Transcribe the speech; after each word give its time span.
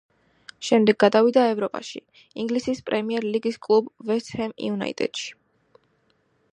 შემდეგ 0.67 0.95
გადავიდა 1.03 1.43
ევროპაში, 1.49 2.01
ინგლისის 2.45 2.81
პრემიერ 2.89 3.29
ლიგის 3.37 3.61
კლუბ 3.67 3.93
„ვესტ 4.09 4.35
ჰემ 4.41 4.57
იუნაიტედში“. 4.71 5.33